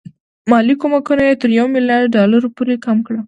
مالي 0.49 0.75
کومکونه 0.81 1.21
یې 1.27 1.35
تر 1.41 1.49
یو 1.57 1.65
میلیارډ 1.73 2.07
ډالرو 2.17 2.47
پورې 2.57 2.73
کم 2.85 2.97
کړل. 3.05 3.19